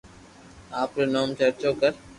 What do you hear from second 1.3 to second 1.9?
چرچو